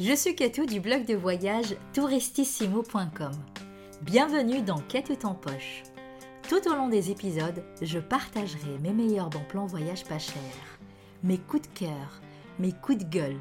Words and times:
Je 0.00 0.14
suis 0.14 0.36
Katou 0.36 0.64
du 0.64 0.78
blog 0.78 1.06
de 1.06 1.16
voyage 1.16 1.74
touristissimo.com. 1.92 3.32
Bienvenue 4.02 4.62
dans 4.62 4.78
Quête 4.78 5.24
en 5.24 5.34
poche. 5.34 5.82
Tout 6.48 6.68
au 6.70 6.76
long 6.76 6.88
des 6.88 7.10
épisodes, 7.10 7.64
je 7.82 7.98
partagerai 7.98 8.78
mes 8.80 8.92
meilleurs 8.92 9.28
bons 9.28 9.42
plans 9.48 9.66
voyage 9.66 10.04
pas 10.04 10.20
cher, 10.20 10.40
mes 11.24 11.36
coups 11.36 11.62
de 11.62 11.78
cœur, 11.80 12.20
mes 12.60 12.70
coups 12.70 12.98
de 12.98 13.10
gueule, 13.10 13.40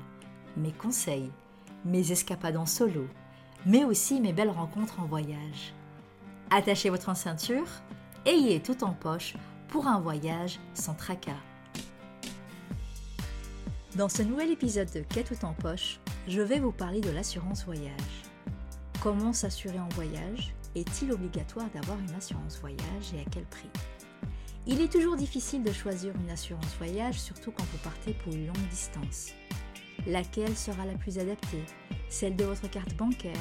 mes 0.56 0.72
conseils, 0.72 1.30
mes 1.86 2.12
escapades 2.12 2.58
en 2.58 2.66
solo, 2.66 3.06
mais 3.68 3.84
aussi 3.84 4.20
mes 4.20 4.34
belles 4.34 4.50
rencontres 4.50 5.00
en 5.00 5.06
voyage. 5.06 5.76
Attachez 6.50 6.90
votre 6.90 7.16
ceinture, 7.16 7.68
ayez 8.26 8.62
tout 8.62 8.84
en 8.84 8.94
poche 8.94 9.36
pour 9.68 9.86
un 9.86 10.00
voyage 10.00 10.60
sans 10.74 10.96
tracas. 10.96 11.44
Dans 13.96 14.10
ce 14.10 14.24
nouvel 14.24 14.50
épisode 14.50 14.90
de 14.92 15.02
Quête 15.02 15.44
en 15.44 15.54
poche, 15.54 16.00
je 16.28 16.42
vais 16.42 16.60
vous 16.60 16.74
parler 16.74 17.00
de 17.00 17.10
l'assurance 17.10 17.64
voyage. 17.64 18.24
Comment 19.02 19.32
s'assurer 19.32 19.80
en 19.80 19.88
voyage? 19.90 20.54
Est-il 20.76 21.12
obligatoire 21.12 21.70
d'avoir 21.74 21.98
une 22.00 22.14
assurance 22.16 22.60
voyage 22.60 23.14
et 23.16 23.22
à 23.22 23.30
quel 23.32 23.46
prix? 23.46 23.70
Il 24.66 24.82
est 24.82 24.92
toujours 24.92 25.16
difficile 25.16 25.64
de 25.64 25.72
choisir 25.72 26.14
une 26.16 26.30
assurance 26.30 26.76
voyage, 26.78 27.18
surtout 27.18 27.52
quand 27.52 27.64
vous 27.64 27.78
partez 27.78 28.14
pour 28.14 28.34
une 28.34 28.48
longue 28.48 28.68
distance. 28.70 29.32
Laquelle 30.06 30.56
sera 30.58 30.86
la 30.86 30.96
plus 30.96 31.18
adaptée? 31.18 31.64
Celle 32.10 32.36
de 32.36 32.44
votre 32.44 32.70
carte 32.70 32.96
bancaire 32.96 33.34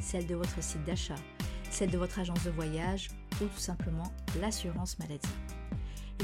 Celle 0.00 0.26
de 0.26 0.34
votre 0.34 0.62
site 0.62 0.84
d'achat 0.84 1.16
Celle 1.70 1.90
de 1.90 1.98
votre 1.98 2.18
agence 2.18 2.44
de 2.44 2.50
voyage 2.50 3.10
Ou 3.42 3.44
tout 3.44 3.58
simplement 3.58 4.10
l'assurance 4.40 4.98
maladie? 4.98 5.28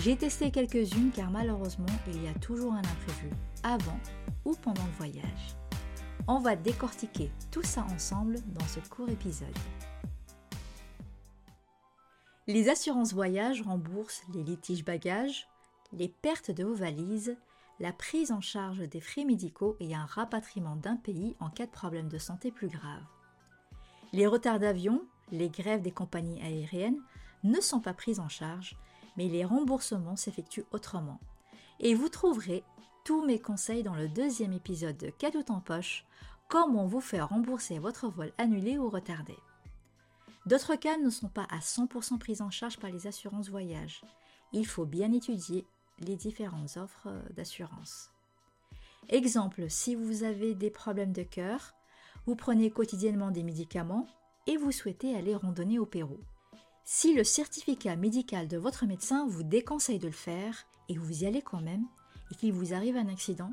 J'ai 0.01 0.17
testé 0.17 0.51
quelques-unes 0.51 1.11
car 1.14 1.30
malheureusement 1.30 1.87
il 2.06 2.25
y 2.25 2.28
a 2.28 2.34
toujours 2.34 2.73
un 2.73 2.78
imprévu, 2.78 3.30
avant 3.62 3.98
ou 4.45 4.55
pendant 4.55 4.84
le 4.84 4.92
voyage. 4.92 5.56
On 6.28 6.41
va 6.41 6.56
décortiquer 6.56 7.30
tout 7.52 7.62
ça 7.62 7.86
ensemble 7.94 8.41
dans 8.48 8.66
ce 8.66 8.80
court 8.88 9.08
épisode. 9.08 9.46
Les 12.48 12.69
assurances 12.69 13.12
voyage 13.12 13.62
remboursent 13.62 14.24
les 14.34 14.42
litiges 14.42 14.84
bagages, 14.84 15.47
les 15.92 16.08
pertes 16.08 16.50
de 16.50 16.64
vos 16.64 16.74
valises, 16.74 17.36
la 17.78 17.92
prise 17.92 18.32
en 18.32 18.41
charge 18.41 18.88
des 18.88 19.00
frais 19.00 19.24
médicaux 19.24 19.77
et 19.78 19.94
un 19.94 20.04
rapatriement 20.04 20.74
d'un 20.74 20.97
pays 20.97 21.36
en 21.38 21.48
cas 21.48 21.66
de 21.66 21.70
problème 21.70 22.08
de 22.08 22.19
santé 22.19 22.50
plus 22.50 22.69
grave. 22.69 23.04
Les 24.12 24.27
retards 24.27 24.58
d'avion, 24.58 25.02
les 25.30 25.48
grèves 25.48 25.82
des 25.82 25.92
compagnies 25.92 26.42
aériennes 26.42 27.00
ne 27.44 27.60
sont 27.60 27.80
pas 27.80 27.94
prises 27.94 28.19
en 28.19 28.28
charge, 28.28 28.77
mais 29.16 29.28
les 29.28 29.44
remboursements 29.44 30.16
s'effectuent 30.16 30.66
autrement. 30.72 31.20
Et 31.78 31.94
vous 31.94 32.08
trouverez 32.08 32.64
tous 33.07 33.25
mes 33.25 33.39
conseils 33.39 33.85
dans 33.85 33.95
le 33.95 34.09
deuxième 34.09 34.53
épisode 34.53 34.97
de 34.97 35.11
Cadeau 35.11 35.45
en 35.51 35.61
poche, 35.61 36.05
comment 36.49 36.87
vous 36.87 37.01
faire 37.01 37.29
rembourser 37.29 37.79
votre 37.79 38.09
vol 38.09 38.33
annulé 38.37 38.79
ou 38.79 38.91
retardé. 38.91 39.37
D'autres 40.45 40.75
cas 40.75 40.97
ne 40.97 41.09
sont 41.09 41.29
pas 41.29 41.47
à 41.49 41.61
100% 41.61 42.19
pris 42.19 42.43
en 42.43 42.51
charge 42.51 42.79
par 42.79 42.91
les 42.91 43.07
assurances 43.07 43.49
voyage. 43.49 44.03
Il 44.53 44.67
faut 44.67 44.87
bien 44.87 45.12
étudier 45.12 45.65
les 46.01 46.17
différentes 46.17 46.77
offres 46.79 47.09
d'assurance. 47.37 48.11
Exemple, 49.09 49.71
si 49.71 49.95
vous 49.95 50.25
avez 50.25 50.57
des 50.57 50.71
problèmes 50.71 51.12
de 51.12 51.23
cœur, 51.23 51.75
vous 52.27 52.34
prenez 52.34 52.73
quotidiennement 52.73 53.31
des 53.31 53.45
médicaments 53.45 54.09
et 54.49 54.57
vous 54.57 54.73
souhaitez 54.73 55.15
aller 55.15 55.37
randonner 55.37 55.79
au 55.79 55.87
Pérou. 55.87 56.19
Si 56.83 57.15
le 57.15 57.23
certificat 57.23 57.95
médical 57.95 58.49
de 58.49 58.59
votre 58.59 58.84
médecin 58.84 59.29
vous 59.29 59.45
déconseille 59.45 60.01
de 60.01 60.09
le 60.09 60.12
faire 60.12 60.67
et 60.89 60.99
vous 60.99 61.23
y 61.23 61.27
allez 61.27 61.43
quand 61.43 61.61
même, 61.61 61.87
et 62.30 62.34
qu'il 62.34 62.52
vous 62.52 62.74
arrive 62.74 62.96
un 62.96 63.08
accident, 63.08 63.52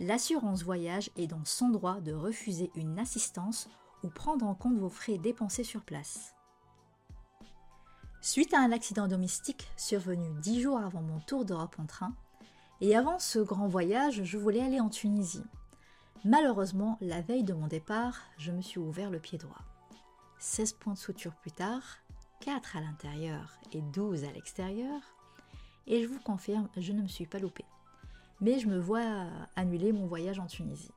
l'assurance 0.00 0.62
voyage 0.62 1.10
est 1.16 1.26
dans 1.26 1.44
son 1.44 1.68
droit 1.68 2.00
de 2.00 2.12
refuser 2.12 2.70
une 2.74 2.98
assistance 2.98 3.68
ou 4.02 4.08
prendre 4.08 4.46
en 4.46 4.54
compte 4.54 4.78
vos 4.78 4.90
frais 4.90 5.18
dépensés 5.18 5.64
sur 5.64 5.82
place. 5.82 6.34
Suite 8.20 8.54
à 8.54 8.60
un 8.60 8.72
accident 8.72 9.06
domestique 9.06 9.68
survenu 9.76 10.26
dix 10.40 10.62
jours 10.62 10.78
avant 10.78 11.02
mon 11.02 11.20
tour 11.20 11.44
d'Europe 11.44 11.76
en 11.78 11.86
train, 11.86 12.14
et 12.80 12.96
avant 12.96 13.18
ce 13.18 13.38
grand 13.38 13.68
voyage, 13.68 14.24
je 14.24 14.38
voulais 14.38 14.62
aller 14.62 14.80
en 14.80 14.88
Tunisie. 14.88 15.44
Malheureusement, 16.24 16.96
la 17.00 17.20
veille 17.20 17.44
de 17.44 17.52
mon 17.52 17.66
départ, 17.66 18.18
je 18.38 18.50
me 18.50 18.62
suis 18.62 18.80
ouvert 18.80 19.10
le 19.10 19.20
pied 19.20 19.38
droit. 19.38 19.60
16 20.38 20.72
points 20.72 20.94
de 20.94 20.98
suture 20.98 21.34
plus 21.34 21.52
tard, 21.52 21.82
4 22.40 22.76
à 22.76 22.80
l'intérieur 22.80 23.58
et 23.72 23.80
12 23.80 24.24
à 24.24 24.32
l'extérieur, 24.32 25.00
et 25.86 26.02
je 26.02 26.08
vous 26.08 26.20
confirme, 26.20 26.68
je 26.76 26.92
ne 26.92 27.02
me 27.02 27.08
suis 27.08 27.26
pas 27.26 27.38
loupé 27.38 27.64
mais 28.40 28.58
je 28.58 28.68
me 28.68 28.78
vois 28.78 29.26
annuler 29.56 29.92
mon 29.92 30.06
voyage 30.06 30.38
en 30.38 30.46
Tunisie. 30.46 30.92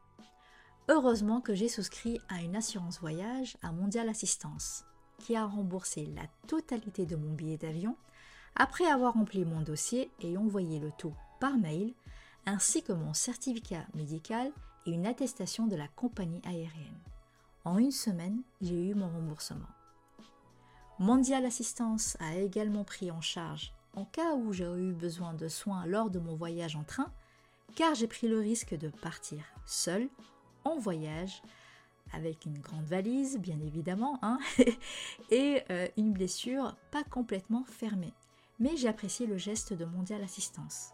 Heureusement 0.90 1.42
que 1.42 1.54
j'ai 1.54 1.68
souscrit 1.68 2.20
à 2.30 2.42
une 2.42 2.56
assurance 2.56 3.00
voyage 3.00 3.58
à 3.62 3.72
Mondial 3.72 4.08
Assistance, 4.10 4.86
qui 5.20 5.36
a 5.36 5.46
remboursé 5.46 6.06
la 6.16 6.24
totalité 6.48 7.06
de 7.06 7.16
mon 7.16 7.34
billet 7.34 7.58
d'avion 7.58 7.96
après 8.56 8.86
avoir 8.86 9.14
rempli 9.14 9.46
mon 9.46 9.62
dossier 9.62 10.10
et 10.22 10.38
envoyé 10.38 10.80
le 10.80 10.92
tout 10.98 11.14
par 11.40 11.58
mail, 11.58 11.94
ainsi 12.46 12.82
que 12.82 12.94
mon 12.94 13.14
certificat 13.14 13.86
médical 13.94 14.52
et 14.86 14.92
une 14.92 15.06
attestation 15.06 15.68
de 15.68 15.76
la 15.76 15.88
compagnie 15.90 16.42
aérienne. 16.46 16.98
En 17.66 17.78
une 17.78 17.92
semaine, 17.92 18.42
j'ai 18.62 18.90
eu 18.90 18.96
mon 18.96 19.10
remboursement. 19.10 19.68
Mondial 21.00 21.46
Assistance 21.46 22.18
a 22.20 22.36
également 22.36 22.84
pris 22.84 23.12
en 23.12 23.22
charge, 23.22 23.74
en 23.94 24.06
cas 24.06 24.34
où 24.36 24.54
j'aurais 24.54 24.82
eu 24.82 24.94
besoin 24.94 25.34
de 25.34 25.48
soins 25.48 25.86
lors 25.86 26.10
de 26.10 26.20
mon 26.20 26.36
voyage 26.36 26.76
en 26.76 26.84
train, 26.84 27.12
car 27.76 27.96
j'ai 27.96 28.08
pris 28.08 28.28
le 28.28 28.40
risque 28.40 28.76
de 28.76 28.90
partir 28.90 29.44
seul 29.66 30.10
en 30.64 30.78
voyage 30.78 31.42
avec 32.14 32.46
une 32.46 32.60
grande 32.60 32.86
valise, 32.86 33.38
bien 33.38 33.60
évidemment, 33.60 34.20
hein, 34.22 34.40
et 35.32 35.64
euh, 35.70 35.88
une 35.98 36.14
blessure 36.14 36.76
pas 36.92 37.04
complètement 37.04 37.64
fermée. 37.66 38.14
Mais 38.60 38.78
j'ai 38.78 38.88
apprécié 38.88 39.28
le 39.28 39.38
geste 39.38 39.74
de 39.74 39.86
Mondial 39.86 40.24
Assistance. 40.24 40.92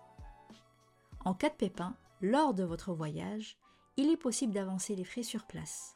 En 1.23 1.33
cas 1.33 1.49
de 1.49 1.55
pépin, 1.55 1.95
lors 2.21 2.53
de 2.53 2.63
votre 2.63 2.93
voyage, 2.93 3.57
il 3.95 4.09
est 4.09 4.17
possible 4.17 4.53
d'avancer 4.53 4.95
les 4.95 5.05
frais 5.05 5.23
sur 5.23 5.45
place. 5.45 5.93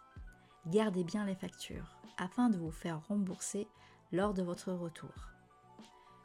Gardez 0.68 1.04
bien 1.04 1.26
les 1.26 1.36
factures 1.36 1.98
afin 2.18 2.50
de 2.50 2.58
vous 2.58 2.72
faire 2.72 3.06
rembourser 3.08 3.68
lors 4.12 4.34
de 4.34 4.44
votre 4.44 4.72
retour. 4.72 5.14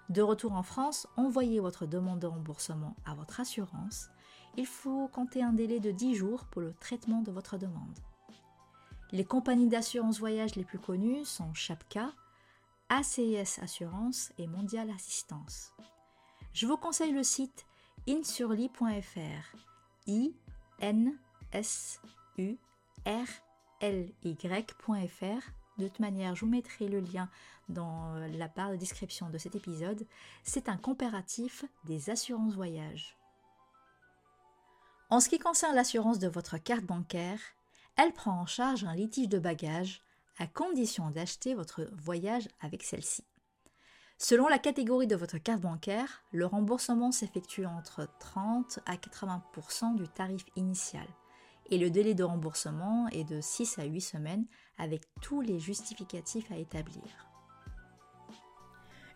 De 0.09 0.23
retour 0.23 0.53
en 0.53 0.63
France, 0.63 1.07
envoyez 1.17 1.61
votre 1.61 1.87
demande 1.87 2.21
de 2.21 2.27
remboursement 2.27 2.95
à 3.05 3.15
votre 3.15 3.41
assurance 3.41 4.11
il 4.57 4.67
faut 4.67 5.09
compter 5.09 5.43
un 5.43 5.53
délai 5.53 5.81
de 5.81 5.91
10 5.91 6.15
jours 6.15 6.45
pour 6.45 6.63
le 6.63 6.75
traitement 6.75 7.23
de 7.23 7.33
votre 7.33 7.59
demande. 7.59 7.99
Les 9.11 9.25
compagnies 9.25 9.69
d'assurance 9.69 10.19
voyage 10.19 10.55
les 10.57 10.65
plus 10.65 10.79
connues 10.79 11.25
sont 11.25 11.53
Chapka, 11.55 12.13
ACS 12.89 13.59
Assurance 13.61 14.33
et 14.39 14.47
Mondial 14.47 14.91
Assistance. 14.91 15.73
Je 16.53 16.67
vous 16.67 16.77
conseille 16.77 17.13
le 17.13 17.23
site 17.23 17.67
insurly.fr 18.09 19.57
i 20.07 20.35
n 20.81 21.19
s 21.53 22.01
u 22.39 22.57
r 23.07 23.29
l 23.81 24.13
y.fr. 24.25 25.51
De 25.79 25.89
toute 25.89 26.01
manière, 26.01 26.35
je 26.35 26.45
vous 26.45 26.51
mettrai 26.51 26.89
le 26.89 27.01
lien 27.01 27.29
dans 27.69 28.15
la 28.15 28.49
barre 28.49 28.73
de 28.73 28.77
description 28.77 29.31
de 29.31 29.39
cet 29.39 29.55
épisode. 29.55 30.07
C'est 30.43 30.69
un 30.69 30.77
comparatif 30.77 31.65
des 31.85 32.11
assurances 32.11 32.55
voyage. 32.55 33.17
En 35.13 35.21
ce 35.21 35.29
qui 35.29 35.39
concerne 35.39 35.75
l'assurance 35.75 36.19
de 36.19 36.27
votre 36.27 36.57
carte 36.57 36.85
bancaire, 36.85 37.39
elle 37.99 38.15
prend 38.15 38.33
en 38.33 38.47
charge 38.47 38.85
un 38.85 38.95
litige 38.95 39.29
de 39.29 39.39
bagages 39.39 40.01
à 40.39 40.47
condition 40.47 41.11
d'acheter 41.11 41.53
votre 41.53 41.87
voyage 41.93 42.49
avec 42.63 42.83
celle-ci. 42.83 43.23
Selon 44.17 44.49
la 44.49 44.59
catégorie 44.59 45.07
de 45.07 45.15
votre 45.15 45.37
carte 45.37 45.61
bancaire, 45.61 46.23
le 46.33 46.47
remboursement 46.47 47.13
s'effectue 47.13 47.67
entre 47.67 48.09
30 48.21 48.79
à 48.87 48.97
80% 48.97 49.97
du 49.97 50.09
tarif 50.09 50.47
initial 50.57 51.07
et 51.69 51.77
le 51.77 51.91
délai 51.91 52.15
de 52.15 52.25
remboursement 52.25 53.07
est 53.09 53.25
de 53.25 53.43
6 53.43 53.81
à 53.81 53.85
8 53.85 54.01
semaines 54.01 54.47
avec 54.79 55.03
tous 55.21 55.43
les 55.43 55.61
justificatifs 55.61 56.51
à 56.51 56.57
établir. 56.57 57.29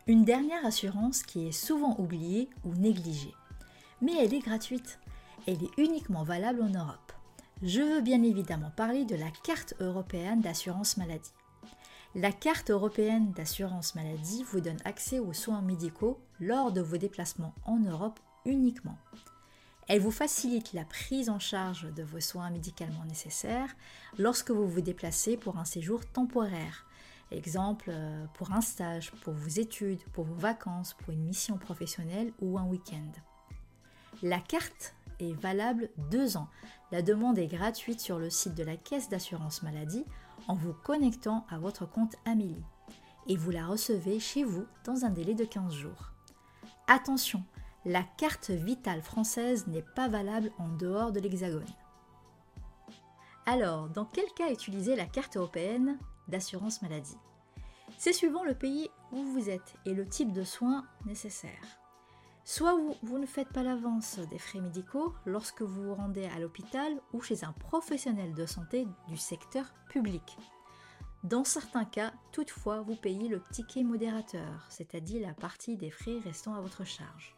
Une 0.06 0.26
dernière 0.26 0.66
assurance 0.66 1.22
qui 1.22 1.46
est 1.46 1.52
souvent 1.52 1.99
oubliée 1.99 2.50
ou 2.64 2.75
négligée, 2.75 3.34
mais 4.02 4.12
elle 4.22 4.34
est 4.34 4.40
gratuite 4.40 4.99
elle 5.46 5.62
est 5.62 5.78
uniquement 5.78 6.25
valable 6.25 6.62
en 6.62 6.69
Europe. 6.69 7.12
Je 7.62 7.81
veux 7.81 8.00
bien 8.00 8.22
évidemment 8.22 8.70
parler 8.76 9.04
de 9.04 9.16
la 9.16 9.31
carte 9.31 9.75
européenne 9.81 10.40
d'assurance 10.40 10.96
maladie. 10.96 11.32
La 12.14 12.32
carte 12.32 12.70
européenne 12.70 13.32
d'assurance 13.32 13.94
maladie 13.94 14.43
vous 14.44 14.60
donne 14.60 14.81
accès 14.84 15.19
aux 15.19 15.32
soins 15.32 15.62
médicaux 15.62 16.19
lors 16.40 16.72
de 16.72 16.81
vos 16.81 16.96
déplacements 16.96 17.54
en 17.64 17.78
Europe 17.78 18.20
uniquement. 18.44 18.98
Elle 19.88 20.00
vous 20.00 20.10
facilite 20.10 20.72
la 20.72 20.84
prise 20.84 21.31
en 21.31 21.38
charge 21.38 21.92
de 21.94 22.02
vos 22.02 22.20
soins 22.20 22.50
médicalement 22.50 23.04
nécessaires 23.04 23.76
lorsque 24.19 24.50
vous 24.50 24.69
vous 24.69 24.81
déplacez 24.81 25.37
pour 25.37 25.58
un 25.58 25.64
séjour 25.64 26.04
temporaire. 26.06 26.87
Exemple, 27.31 27.90
euh, 27.90 28.26
pour 28.34 28.52
un 28.52 28.60
stage, 28.60 29.12
pour 29.22 29.34
vos 29.34 29.49
études, 29.49 30.02
pour 30.12 30.25
vos 30.25 30.34
vacances, 30.34 30.94
pour 30.94 31.12
une 31.12 31.25
mission 31.25 31.56
professionnelle 31.56 32.32
ou 32.40 32.58
un 32.58 32.64
week-end. 32.64 33.12
La 34.22 34.40
carte 34.40 34.94
est 35.20 35.32
valable 35.32 35.90
deux 36.10 36.36
ans. 36.36 36.48
La 36.92 37.02
demande 37.02 37.38
est 37.38 37.46
gratuite 37.46 38.00
sur 38.00 38.18
le 38.18 38.30
site 38.30 38.54
de 38.54 38.64
la 38.64 38.76
caisse 38.76 39.08
d'assurance 39.08 39.62
maladie 39.62 40.04
en 40.48 40.54
vous 40.54 40.72
connectant 40.72 41.46
à 41.50 41.58
votre 41.58 41.86
compte 41.86 42.16
Amélie. 42.24 42.64
Et 43.26 43.36
vous 43.36 43.50
la 43.50 43.66
recevez 43.66 44.20
chez 44.20 44.44
vous 44.44 44.66
dans 44.84 45.04
un 45.04 45.10
délai 45.10 45.34
de 45.34 45.44
15 45.44 45.72
jours. 45.72 46.12
Attention, 46.86 47.42
la 47.84 48.02
carte 48.02 48.50
vitale 48.50 49.02
française 49.02 49.66
n'est 49.66 49.84
pas 49.94 50.08
valable 50.08 50.52
en 50.58 50.68
dehors 50.68 51.12
de 51.12 51.20
l'Hexagone. 51.20 51.64
Alors, 53.46 53.88
dans 53.88 54.04
quel 54.04 54.26
cas 54.34 54.50
utiliser 54.50 54.96
la 54.96 55.06
carte 55.06 55.36
européenne 55.36 55.98
d'assurance 56.28 56.82
maladie? 56.82 57.16
C'est 57.98 58.12
suivant 58.12 58.44
le 58.44 58.54
pays 58.54 58.90
où 59.12 59.22
vous 59.22 59.48
êtes 59.48 59.74
et 59.84 59.94
le 59.94 60.06
type 60.06 60.32
de 60.32 60.44
soins 60.44 60.84
nécessaires. 61.06 61.86
Soit 62.48 62.78
vous, 63.02 63.19
ne 63.19 63.26
faites 63.26 63.48
pas 63.48 63.64
l'avance 63.64 64.20
des 64.31 64.38
frais 64.38 64.60
médicaux 64.60 65.12
lorsque 65.26 65.62
vous 65.62 65.82
vous 65.82 65.94
rendez 65.96 66.26
à 66.26 66.38
l'hôpital 66.38 66.93
ou 67.12 67.20
chez 67.20 67.43
un 67.43 67.50
professionnel 67.50 68.34
de 68.34 68.46
santé 68.46 68.87
du 69.08 69.16
secteur 69.16 69.64
public. 69.88 70.38
Dans 71.25 71.43
certains 71.43 71.84
cas, 71.84 72.12
toutefois, 72.31 72.82
vous 72.82 72.94
payez 72.94 73.26
le 73.26 73.43
ticket 73.50 73.82
modérateur, 73.82 74.64
c'est-à-dire 74.69 75.26
la 75.26 75.34
partie 75.34 75.76
des 75.76 75.90
frais 75.90 76.20
restant 76.25 76.54
à 76.54 76.60
votre 76.60 76.84
charge. 76.84 77.34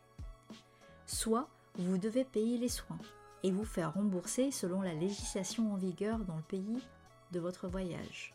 Soit 1.07 1.49
vous 1.77 1.97
devez 1.97 2.27
payer 2.27 2.59
les 2.59 2.69
soins 2.69 2.99
et 3.43 3.51
vous 3.51 3.65
faire 3.65 3.95
rembourser 3.95 4.51
selon 4.51 4.83
la 4.83 4.93
législation 4.93 5.73
en 5.73 5.77
vigueur 5.77 6.19
dans 6.19 6.37
le 6.37 6.43
pays 6.43 6.83
de 7.33 7.41
votre 7.41 7.67
voyage. 7.67 8.35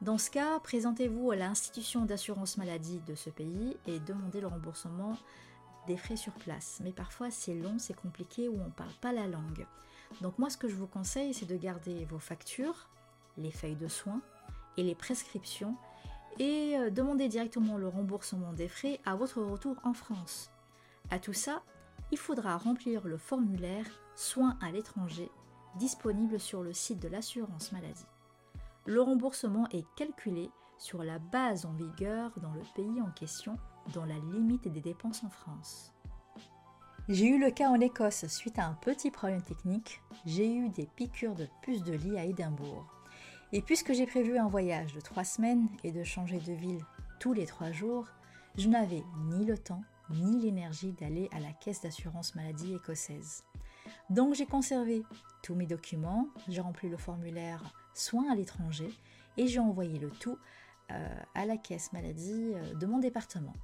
Dans 0.00 0.18
ce 0.18 0.28
cas, 0.28 0.58
présentez-vous 0.58 1.30
à 1.30 1.36
l'institution 1.36 2.04
d'assurance 2.04 2.56
maladie 2.56 2.98
de 3.06 3.14
ce 3.14 3.30
pays 3.30 3.76
et 3.86 4.00
demandez 4.00 4.40
le 4.40 4.48
remboursement 4.48 5.16
des 5.86 5.96
frais 5.96 6.16
sur 6.16 6.32
place. 6.32 6.80
Mais 6.82 6.92
parfois 6.92 7.30
c'est 7.30 7.54
long, 7.54 7.78
c'est 7.78 7.94
compliqué 7.94 8.48
ou 8.48 8.60
on 8.60 8.66
ne 8.66 8.70
parle 8.70 8.92
pas 9.00 9.12
la 9.12 9.26
langue. 9.26 9.66
Donc 10.20 10.38
moi 10.38 10.50
ce 10.50 10.56
que 10.56 10.68
je 10.68 10.74
vous 10.74 10.86
conseille 10.86 11.34
c'est 11.34 11.46
de 11.46 11.56
garder 11.56 12.04
vos 12.06 12.18
factures, 12.18 12.88
les 13.36 13.50
feuilles 13.50 13.76
de 13.76 13.88
soins 13.88 14.20
et 14.76 14.82
les 14.82 14.94
prescriptions 14.94 15.76
et 16.38 16.76
euh, 16.76 16.90
demander 16.90 17.28
directement 17.28 17.78
le 17.78 17.88
remboursement 17.88 18.52
des 18.52 18.68
frais 18.68 19.00
à 19.04 19.14
votre 19.14 19.40
retour 19.40 19.76
en 19.84 19.94
France. 19.94 20.50
À 21.10 21.18
tout 21.18 21.32
ça, 21.32 21.62
il 22.10 22.18
faudra 22.18 22.56
remplir 22.56 23.06
le 23.06 23.16
formulaire 23.16 23.86
Soins 24.16 24.56
à 24.60 24.70
l'étranger 24.70 25.28
disponible 25.76 26.38
sur 26.38 26.62
le 26.62 26.72
site 26.72 27.00
de 27.00 27.08
l'assurance 27.08 27.72
maladie. 27.72 28.06
Le 28.86 29.00
remboursement 29.00 29.66
est 29.70 29.86
calculé 29.96 30.50
sur 30.78 31.02
la 31.02 31.18
base 31.18 31.66
en 31.66 31.72
vigueur 31.72 32.30
dans 32.40 32.52
le 32.52 32.62
pays 32.76 33.00
en 33.00 33.10
question 33.10 33.58
dans 33.92 34.04
la 34.04 34.18
limite 34.32 34.68
des 34.68 34.80
dépenses 34.80 35.22
en 35.24 35.30
France. 35.30 35.92
J'ai 37.08 37.28
eu 37.28 37.38
le 37.38 37.50
cas 37.50 37.68
en 37.68 37.80
Écosse 37.80 38.26
suite 38.28 38.58
à 38.58 38.66
un 38.66 38.74
petit 38.74 39.10
problème 39.10 39.42
technique. 39.42 40.00
J'ai 40.24 40.54
eu 40.54 40.70
des 40.70 40.86
piqûres 40.86 41.34
de 41.34 41.46
puces 41.60 41.82
de 41.82 41.92
lit 41.92 42.18
à 42.18 42.24
Édimbourg. 42.24 42.86
Et 43.52 43.60
puisque 43.60 43.92
j'ai 43.92 44.06
prévu 44.06 44.38
un 44.38 44.48
voyage 44.48 44.94
de 44.94 45.00
trois 45.00 45.24
semaines 45.24 45.68
et 45.84 45.92
de 45.92 46.02
changer 46.02 46.38
de 46.38 46.52
ville 46.52 46.84
tous 47.20 47.34
les 47.34 47.46
trois 47.46 47.72
jours, 47.72 48.06
je 48.56 48.68
n'avais 48.68 49.04
ni 49.30 49.44
le 49.44 49.58
temps 49.58 49.82
ni 50.10 50.40
l'énergie 50.40 50.92
d'aller 50.92 51.28
à 51.32 51.40
la 51.40 51.52
caisse 51.52 51.82
d'assurance 51.82 52.34
maladie 52.34 52.74
écossaise. 52.74 53.44
Donc 54.10 54.34
j'ai 54.34 54.46
conservé 54.46 55.02
tous 55.42 55.54
mes 55.54 55.66
documents, 55.66 56.28
j'ai 56.48 56.60
rempli 56.60 56.88
le 56.88 56.96
formulaire 56.96 57.62
soins 57.94 58.30
à 58.30 58.34
l'étranger 58.34 58.90
et 59.36 59.46
j'ai 59.46 59.60
envoyé 59.60 59.98
le 59.98 60.10
tout 60.10 60.38
euh, 60.90 61.22
à 61.34 61.46
la 61.46 61.56
caisse 61.56 61.92
maladie 61.92 62.52
euh, 62.54 62.74
de 62.74 62.86
mon 62.86 62.98
département. 62.98 63.54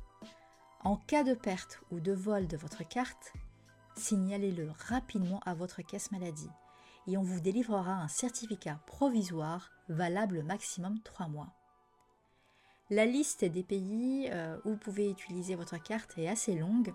En 0.82 0.97
cas 0.97 1.25
de 1.25 1.35
perte 1.35 1.81
ou 1.91 2.00
de 2.00 2.12
vol 2.12 2.47
de 2.47 2.56
votre 2.56 2.88
carte, 2.88 3.35
signalez-le 3.97 4.71
rapidement 4.88 5.41
à 5.44 5.53
votre 5.53 5.82
caisse 5.82 6.11
maladie 6.11 6.49
et 7.06 7.19
on 7.19 7.23
vous 7.23 7.41
délivrera 7.41 7.93
un 7.93 8.09
certificat 8.09 8.81
provisoire 8.87 9.71
valable 9.91 10.43
maximum 10.43 10.99
3 11.03 11.29
mois. 11.29 11.53
La 12.88 13.05
liste 13.05 13.44
des 13.44 13.62
pays 13.62 14.29
euh, 14.31 14.56
où 14.65 14.71
vous 14.71 14.77
pouvez 14.77 15.11
utiliser 15.11 15.55
votre 15.55 15.81
carte 15.81 16.17
est 16.17 16.29
assez 16.29 16.55
longue, 16.55 16.94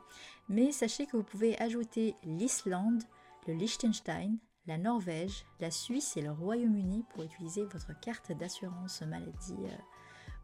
mais 0.49 0.71
sachez 0.71 1.05
que 1.05 1.15
vous 1.15 1.23
pouvez 1.23 1.55
ajouter 1.61 2.15
l'Islande, 2.23 3.03
le 3.47 3.53
Liechtenstein, 3.53 4.37
la 4.65 4.79
Norvège, 4.79 5.45
la 5.59 5.69
Suisse 5.69 6.17
et 6.17 6.21
le 6.21 6.31
Royaume-Uni 6.31 7.05
pour 7.13 7.23
utiliser 7.23 7.65
votre 7.65 7.97
carte 7.99 8.31
d'assurance 8.31 9.03
maladie 9.03 9.53
euh, 9.59 9.77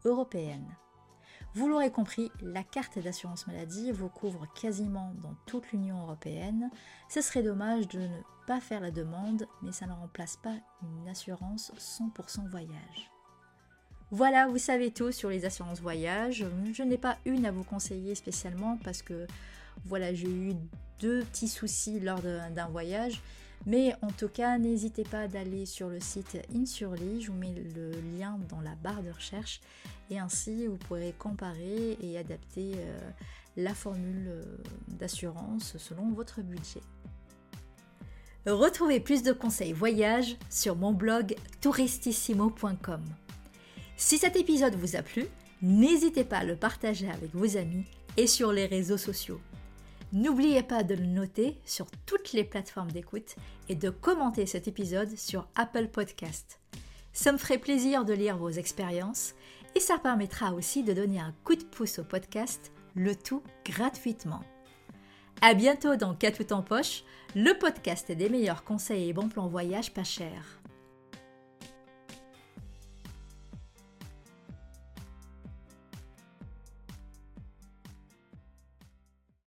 européenne. 0.04 0.76
Vous 1.54 1.68
l'aurez 1.68 1.90
compris, 1.90 2.30
la 2.40 2.62
carte 2.62 2.98
d'assurance 2.98 3.46
maladie 3.46 3.92
vous 3.92 4.08
couvre 4.08 4.46
quasiment 4.54 5.12
dans 5.22 5.34
toute 5.46 5.70
l'Union 5.72 6.00
européenne. 6.02 6.70
Ce 7.08 7.20
serait 7.20 7.42
dommage 7.42 7.88
de 7.88 8.00
ne 8.00 8.22
pas 8.46 8.60
faire 8.60 8.80
la 8.80 8.90
demande, 8.90 9.46
mais 9.62 9.72
ça 9.72 9.86
ne 9.86 9.92
remplace 9.92 10.36
pas 10.36 10.54
une 10.82 11.08
assurance 11.08 11.72
100% 11.78 12.48
voyage. 12.48 13.10
Voilà, 14.10 14.46
vous 14.46 14.58
savez 14.58 14.90
tout 14.90 15.12
sur 15.12 15.30
les 15.30 15.44
assurances 15.44 15.80
voyage. 15.80 16.44
Je 16.72 16.82
n'ai 16.82 16.98
pas 16.98 17.16
une 17.24 17.46
à 17.46 17.50
vous 17.50 17.64
conseiller 17.64 18.14
spécialement 18.14 18.78
parce 18.84 19.02
que 19.02 19.26
voilà, 19.86 20.12
j'ai 20.12 20.28
eu 20.28 20.54
deux 21.00 21.22
petits 21.24 21.48
soucis 21.48 21.98
lors 21.98 22.20
d'un 22.20 22.68
voyage 22.68 23.22
mais 23.66 23.94
en 24.02 24.10
tout 24.10 24.28
cas, 24.28 24.58
n'hésitez 24.58 25.04
pas 25.04 25.28
d'aller 25.28 25.66
sur 25.66 25.88
le 25.88 26.00
site 26.00 26.38
Insurly, 26.54 27.22
je 27.22 27.30
vous 27.30 27.38
mets 27.38 27.54
le 27.74 27.90
lien 28.16 28.38
dans 28.48 28.60
la 28.60 28.74
barre 28.74 29.02
de 29.02 29.10
recherche 29.10 29.60
et 30.10 30.18
ainsi 30.18 30.66
vous 30.66 30.76
pourrez 30.76 31.14
comparer 31.18 31.96
et 32.00 32.18
adapter 32.18 32.72
euh, 32.76 32.98
la 33.56 33.74
formule 33.74 34.28
euh, 34.28 34.42
d'assurance 34.88 35.76
selon 35.78 36.10
votre 36.12 36.42
budget. 36.42 36.82
Retrouvez 38.46 38.98
plus 38.98 39.22
de 39.22 39.32
conseils 39.32 39.72
voyage 39.72 40.36
sur 40.50 40.74
mon 40.74 40.92
blog 40.92 41.36
touristissimo.com. 41.60 43.04
Si 43.96 44.18
cet 44.18 44.34
épisode 44.34 44.74
vous 44.74 44.96
a 44.96 45.02
plu, 45.02 45.26
n'hésitez 45.62 46.24
pas 46.24 46.38
à 46.38 46.44
le 46.44 46.56
partager 46.56 47.08
avec 47.08 47.32
vos 47.34 47.56
amis 47.56 47.84
et 48.16 48.26
sur 48.26 48.52
les 48.52 48.66
réseaux 48.66 48.98
sociaux. 48.98 49.40
N'oubliez 50.12 50.62
pas 50.62 50.82
de 50.82 50.94
le 50.94 51.06
noter 51.06 51.58
sur 51.64 51.86
toutes 52.04 52.34
les 52.34 52.44
plateformes 52.44 52.92
d'écoute 52.92 53.36
et 53.70 53.74
de 53.74 53.88
commenter 53.88 54.44
cet 54.44 54.68
épisode 54.68 55.16
sur 55.16 55.48
Apple 55.54 55.88
Podcast. 55.88 56.60
Ça 57.14 57.32
me 57.32 57.38
ferait 57.38 57.56
plaisir 57.56 58.04
de 58.04 58.12
lire 58.12 58.36
vos 58.36 58.50
expériences 58.50 59.34
et 59.74 59.80
ça 59.80 59.98
permettra 59.98 60.52
aussi 60.52 60.82
de 60.82 60.92
donner 60.92 61.18
un 61.18 61.34
coup 61.44 61.56
de 61.56 61.64
pouce 61.64 61.98
au 61.98 62.04
podcast, 62.04 62.72
le 62.94 63.16
tout 63.16 63.42
gratuitement. 63.64 64.42
À 65.40 65.54
bientôt 65.54 65.96
dans 65.96 66.14
4 66.14 66.44
tout 66.44 66.52
en 66.52 66.62
poche, 66.62 67.04
le 67.34 67.58
podcast 67.58 68.12
des 68.12 68.28
meilleurs 68.28 68.64
conseils 68.64 69.08
et 69.08 69.12
bons 69.14 69.30
plans 69.30 69.48
voyage 69.48 69.94
pas 69.94 70.04
chers. 70.04 70.61